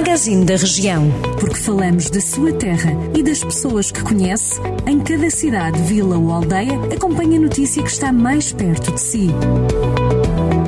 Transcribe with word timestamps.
Magazine 0.00 0.46
da 0.46 0.56
Região. 0.56 1.10
Porque 1.38 1.58
falamos 1.58 2.08
da 2.08 2.22
sua 2.22 2.54
terra 2.54 2.90
e 3.14 3.22
das 3.22 3.44
pessoas 3.44 3.92
que 3.92 4.02
conhece, 4.02 4.58
em 4.86 4.98
cada 4.98 5.28
cidade, 5.28 5.78
vila 5.82 6.16
ou 6.16 6.32
aldeia, 6.32 6.72
acompanhe 6.90 7.36
a 7.36 7.40
notícia 7.40 7.82
que 7.82 7.90
está 7.90 8.10
mais 8.10 8.50
perto 8.50 8.92
de 8.92 8.98
si. 8.98 9.28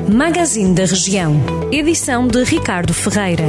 Magazine 0.07 0.75
da 0.75 0.85
Região. 0.85 1.35
Edição 1.71 2.27
de 2.27 2.43
Ricardo 2.43 2.93
Ferreira. 2.93 3.43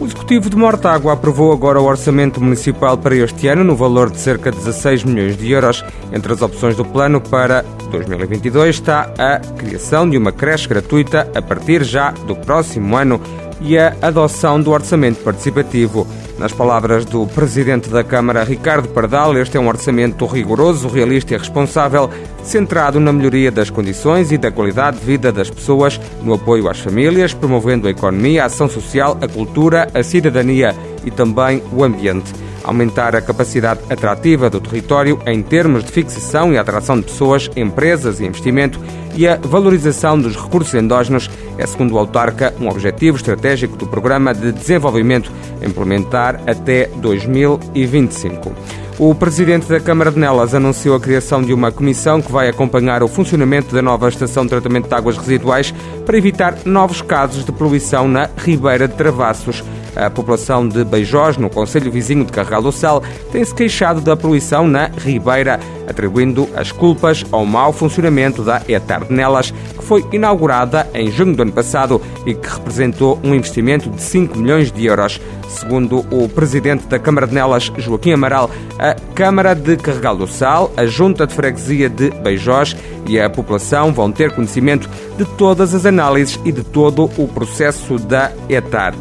O 0.00 0.04
Executivo 0.04 0.50
de 0.50 0.56
Mortágua 0.56 1.12
aprovou 1.12 1.52
agora 1.52 1.80
o 1.80 1.84
orçamento 1.84 2.42
municipal 2.42 2.98
para 2.98 3.14
este 3.14 3.46
ano 3.46 3.62
no 3.62 3.76
valor 3.76 4.10
de 4.10 4.18
cerca 4.18 4.50
de 4.50 4.58
16 4.58 5.04
milhões 5.04 5.36
de 5.36 5.48
euros. 5.52 5.84
Entre 6.12 6.32
as 6.32 6.42
opções 6.42 6.74
do 6.74 6.84
plano 6.84 7.20
para 7.20 7.62
2022 7.92 8.74
está 8.74 9.14
a 9.16 9.38
criação 9.38 10.10
de 10.10 10.18
uma 10.18 10.32
creche 10.32 10.66
gratuita 10.66 11.30
a 11.36 11.40
partir 11.40 11.84
já 11.84 12.10
do 12.10 12.34
próximo 12.34 12.96
ano 12.96 13.20
e 13.60 13.78
a 13.78 13.94
adoção 14.00 14.60
do 14.60 14.70
orçamento 14.70 15.22
participativo. 15.22 16.06
Nas 16.38 16.52
palavras 16.52 17.04
do 17.04 17.26
Presidente 17.26 17.90
da 17.90 18.02
Câmara, 18.02 18.44
Ricardo 18.44 18.88
Pardal, 18.88 19.36
este 19.36 19.56
é 19.56 19.60
um 19.60 19.68
orçamento 19.68 20.24
rigoroso, 20.24 20.88
realista 20.88 21.34
e 21.34 21.38
responsável, 21.38 22.08
centrado 22.42 22.98
na 22.98 23.12
melhoria 23.12 23.50
das 23.50 23.68
condições 23.68 24.32
e 24.32 24.38
da 24.38 24.50
qualidade 24.50 24.98
de 24.98 25.04
vida 25.04 25.30
das 25.30 25.50
pessoas, 25.50 26.00
no 26.22 26.34
apoio 26.34 26.68
às 26.68 26.80
famílias, 26.80 27.34
promovendo 27.34 27.86
a 27.86 27.90
economia, 27.90 28.42
a 28.42 28.46
ação 28.46 28.68
social, 28.68 29.18
a 29.20 29.28
cultura, 29.28 29.88
a 29.92 30.02
cidadania 30.02 30.74
e 31.04 31.10
também 31.10 31.62
o 31.72 31.84
ambiente 31.84 32.32
aumentar 32.64 33.14
a 33.16 33.20
capacidade 33.20 33.80
atrativa 33.90 34.50
do 34.50 34.60
território 34.60 35.20
em 35.26 35.42
termos 35.42 35.84
de 35.84 35.92
fixação 35.92 36.52
e 36.52 36.58
atração 36.58 36.96
de 36.98 37.06
pessoas, 37.06 37.50
empresas 37.56 38.20
e 38.20 38.26
investimento 38.26 38.80
e 39.14 39.26
a 39.26 39.36
valorização 39.36 40.18
dos 40.18 40.36
recursos 40.36 40.74
endógenos 40.74 41.30
é, 41.60 41.66
segundo 41.66 41.94
o 41.94 41.98
autarca, 41.98 42.54
um 42.58 42.68
objetivo 42.68 43.18
estratégico 43.18 43.76
do 43.76 43.86
Programa 43.86 44.32
de 44.32 44.50
Desenvolvimento 44.50 45.30
a 45.60 45.66
implementar 45.66 46.40
até 46.46 46.86
2025. 46.96 48.52
O 48.98 49.14
presidente 49.14 49.66
da 49.66 49.80
Câmara 49.80 50.10
de 50.10 50.18
Nelas 50.18 50.54
anunciou 50.54 50.96
a 50.96 51.00
criação 51.00 51.42
de 51.42 51.52
uma 51.52 51.72
comissão 51.72 52.20
que 52.20 52.30
vai 52.32 52.48
acompanhar 52.48 53.02
o 53.02 53.08
funcionamento 53.08 53.74
da 53.74 53.80
nova 53.80 54.08
estação 54.08 54.44
de 54.44 54.50
tratamento 54.50 54.88
de 54.88 54.94
águas 54.94 55.16
residuais 55.16 55.74
para 56.04 56.18
evitar 56.18 56.58
novos 56.64 57.00
casos 57.00 57.44
de 57.44 57.52
poluição 57.52 58.08
na 58.08 58.28
Ribeira 58.36 58.86
de 58.86 58.94
Travassos. 58.94 59.64
A 59.96 60.08
população 60.08 60.68
de 60.68 60.84
Beijós, 60.84 61.36
no 61.36 61.50
Conselho 61.50 61.90
Vizinho 61.90 62.24
de 62.24 62.32
Carregal 62.32 62.62
do 62.62 62.72
Sal, 62.72 63.02
tem-se 63.32 63.54
queixado 63.54 64.00
da 64.00 64.16
poluição 64.16 64.66
na 64.66 64.86
Ribeira, 64.86 65.58
atribuindo 65.88 66.48
as 66.54 66.70
culpas 66.70 67.24
ao 67.32 67.44
mau 67.44 67.72
funcionamento 67.72 68.42
da 68.42 68.62
ETAR 68.68 69.04
de 69.04 69.12
Nelas, 69.12 69.50
que 69.50 69.84
foi 69.84 70.06
inaugurada 70.12 70.88
em 70.94 71.10
junho 71.10 71.34
do 71.34 71.42
ano 71.42 71.52
passado 71.52 72.00
e 72.24 72.34
que 72.34 72.48
representou 72.48 73.18
um 73.24 73.34
investimento 73.34 73.90
de 73.90 74.00
5 74.00 74.38
milhões 74.38 74.70
de 74.70 74.86
euros. 74.86 75.20
Segundo 75.48 76.06
o 76.12 76.28
presidente 76.28 76.86
da 76.86 76.98
Câmara 76.98 77.26
de 77.26 77.34
Nelas, 77.34 77.72
Joaquim 77.76 78.12
Amaral, 78.12 78.48
a 78.78 78.94
Câmara 79.14 79.54
de 79.54 79.76
Carregal 79.76 80.16
do 80.16 80.28
Sal, 80.28 80.72
a 80.76 80.86
Junta 80.86 81.26
de 81.26 81.34
Freguesia 81.34 81.88
de 81.88 82.10
Beijós 82.10 82.76
e 83.08 83.18
a 83.18 83.28
população 83.28 83.92
vão 83.92 84.12
ter 84.12 84.32
conhecimento 84.32 84.88
de 85.18 85.24
todas 85.36 85.74
as 85.74 85.84
análises 85.84 86.38
e 86.44 86.52
de 86.52 86.62
todo 86.62 87.10
o 87.18 87.26
processo 87.26 87.98
da 87.98 88.30
ETAR 88.48 88.94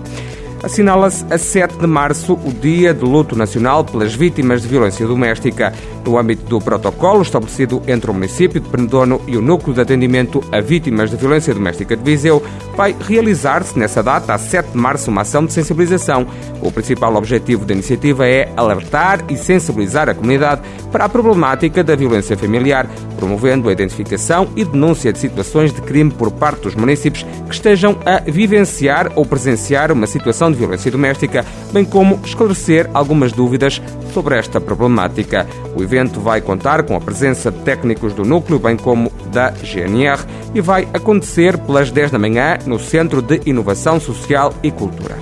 assinala-se 0.64 1.26
a 1.32 1.38
7 1.38 1.78
de 1.78 1.88
março 1.88 2.34
o 2.34 2.52
Dia 2.52 2.94
de 2.94 3.04
Luto 3.04 3.36
Nacional 3.36 3.84
pelas 3.84 4.14
Vítimas 4.14 4.62
de 4.62 4.68
Violência 4.68 5.08
Doméstica. 5.08 5.74
No 6.06 6.18
âmbito 6.18 6.44
do 6.46 6.60
protocolo 6.60 7.22
estabelecido 7.22 7.84
entre 7.88 8.10
o 8.10 8.14
município 8.14 8.60
de 8.60 8.68
Penedono 8.68 9.22
e 9.28 9.38
o 9.38 9.42
Núcleo 9.42 9.76
de 9.76 9.82
Atendimento 9.82 10.44
a 10.52 10.60
Vítimas 10.60 11.12
de 11.12 11.18
Violência 11.18 11.54
Doméstica 11.54 11.96
de 11.96 12.04
Viseu, 12.04 12.42
vai 12.76 12.96
realizar-se 13.00 13.78
nessa 13.78 14.02
data, 14.02 14.34
a 14.34 14.38
7 14.38 14.72
de 14.72 14.78
março, 14.78 15.12
uma 15.12 15.22
ação 15.22 15.46
de 15.46 15.54
sensibilização. 15.54 16.26
O 16.62 16.72
principal 16.72 17.16
objetivo 17.16 17.64
da 17.64 17.74
iniciativa 17.74 18.28
é 18.28 18.52
alertar 18.58 19.24
e 19.30 19.38
sensibilizar 19.38 20.10
a 20.10 20.16
comunidade 20.16 20.62
para 20.92 21.06
a 21.06 21.10
problemática 21.10 21.84
da 21.84 21.96
violência 21.96 22.36
familiar, 22.36 22.90
promovendo 23.18 23.70
a 23.70 23.72
identificação 23.72 24.48
e 24.56 24.66
denúncia 24.66 25.14
de 25.14 25.20
situações 25.20 25.72
de 25.72 25.82
crime 25.82 26.10
por 26.10 26.32
parte 26.32 26.62
dos 26.62 26.76
municípios 26.76 27.24
que 27.48 27.54
estejam 27.54 27.98
a 28.06 28.20
vivenciar 28.20 29.12
ou 29.16 29.26
presenciar 29.26 29.92
uma 29.92 30.08
situação 30.08 30.49
de 30.52 30.58
violência 30.58 30.92
doméstica, 30.92 31.46
bem 31.72 31.86
como 31.86 32.20
esclarecer 32.24 32.90
algumas 32.94 33.32
dúvidas 33.32 33.82
sobre 34.14 34.38
esta 34.38 34.60
problemática. 34.60 35.48
O 35.76 35.84
evento 35.84 36.20
vai 36.20 36.42
contar 36.42 36.84
com 36.84 36.96
a 36.96 37.02
presença 37.02 37.52
de 37.52 37.60
técnicos 37.60 38.14
do 38.14 38.24
núcleo, 38.24 38.60
bem 38.60 38.78
como 38.78 39.12
da 39.32 39.52
GNR, 39.52 40.24
e 40.54 40.62
vai 40.62 40.88
acontecer 40.94 41.58
pelas 41.58 41.92
10 41.92 42.12
da 42.12 42.20
manhã 42.20 42.58
no 42.66 42.80
Centro 42.80 43.22
de 43.22 43.42
Inovação 43.46 44.00
Social 44.00 44.54
e 44.64 44.72
Cultura. 44.72 45.18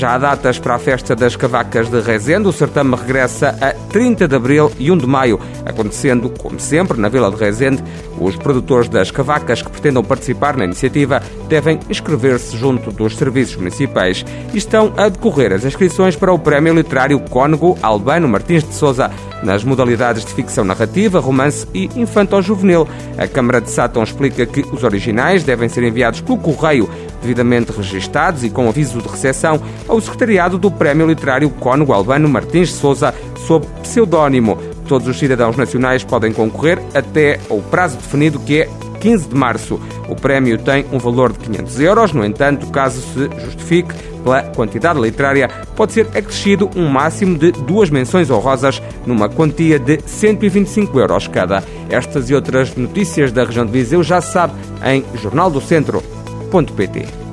Já 0.00 0.14
há 0.14 0.18
datas 0.18 0.58
para 0.58 0.76
a 0.76 0.78
festa 0.78 1.14
das 1.14 1.36
cavacas 1.36 1.90
de 1.90 2.00
Rezende. 2.00 2.48
O 2.48 2.52
certame 2.52 2.96
regressa 2.96 3.54
a 3.60 3.74
30 3.92 4.26
de 4.26 4.34
abril 4.34 4.72
e 4.78 4.90
1 4.90 4.96
de 4.96 5.06
maio, 5.06 5.38
acontecendo, 5.62 6.30
como 6.30 6.58
sempre, 6.58 6.98
na 6.98 7.10
Vila 7.10 7.30
de 7.30 7.36
Rezende. 7.36 7.84
Os 8.18 8.34
produtores 8.34 8.88
das 8.88 9.10
cavacas 9.10 9.60
que 9.60 9.68
pretendam 9.68 10.02
participar 10.02 10.56
na 10.56 10.64
iniciativa 10.64 11.22
devem 11.50 11.78
inscrever-se 11.90 12.56
junto 12.56 12.90
dos 12.90 13.14
serviços 13.14 13.56
municipais. 13.56 14.24
Estão 14.54 14.90
a 14.96 15.10
decorrer 15.10 15.52
as 15.52 15.66
inscrições 15.66 16.16
para 16.16 16.32
o 16.32 16.38
Prémio 16.38 16.72
Literário 16.72 17.20
Cônego 17.20 17.76
Albano 17.82 18.26
Martins 18.26 18.64
de 18.64 18.72
Souza 18.74 19.10
nas 19.42 19.64
modalidades 19.64 20.24
de 20.24 20.32
ficção 20.32 20.64
narrativa, 20.64 21.20
romance 21.20 21.66
e 21.74 21.88
infanto-juvenil. 21.96 22.86
A 23.18 23.26
Câmara 23.26 23.60
de 23.60 23.70
Sátão 23.70 24.02
explica 24.02 24.44
que 24.46 24.64
os 24.72 24.84
originais 24.84 25.44
devem 25.44 25.68
ser 25.68 25.82
enviados 25.84 26.20
pelo 26.20 26.38
correio, 26.38 26.88
devidamente 27.20 27.72
registados 27.72 28.44
e 28.44 28.50
com 28.50 28.68
aviso 28.68 29.00
de 29.00 29.08
recepção, 29.08 29.60
ao 29.88 30.00
secretariado 30.00 30.58
do 30.58 30.70
Prémio 30.70 31.06
Literário 31.06 31.50
Cónigo 31.50 31.92
Albano 31.92 32.28
Martins 32.28 32.68
de 32.68 32.74
Souza, 32.74 33.14
sob 33.46 33.66
pseudónimo. 33.82 34.58
Todos 34.86 35.06
os 35.06 35.18
cidadãos 35.18 35.56
nacionais 35.56 36.02
podem 36.02 36.32
concorrer 36.32 36.78
até 36.94 37.38
ao 37.48 37.58
prazo 37.58 37.96
definido 37.96 38.40
que 38.40 38.62
é 38.62 38.68
15 39.00 39.28
de 39.28 39.34
março. 39.34 39.80
O 40.08 40.14
prémio 40.14 40.58
tem 40.58 40.84
um 40.92 40.98
valor 40.98 41.32
de 41.32 41.38
500 41.38 41.80
euros, 41.80 42.12
no 42.12 42.24
entanto, 42.24 42.66
caso 42.68 43.00
se 43.00 43.44
justifique 43.44 43.94
pela 44.22 44.42
quantidade 44.42 45.00
literária, 45.00 45.48
pode 45.74 45.92
ser 45.92 46.06
acrescido 46.08 46.70
um 46.76 46.88
máximo 46.88 47.36
de 47.36 47.52
duas 47.52 47.90
menções 47.90 48.30
honrosas 48.30 48.80
numa 49.06 49.28
quantia 49.28 49.78
de 49.78 50.00
125 50.04 50.98
euros 50.98 51.28
cada. 51.28 51.62
Estas 51.88 52.30
e 52.30 52.34
outras 52.34 52.74
notícias 52.76 53.32
da 53.32 53.44
região 53.44 53.66
de 53.66 53.72
Viseu 53.72 54.02
já 54.02 54.20
sabe 54.20 54.54
em 54.84 55.04
jornaldocentro.pt. 55.16 57.29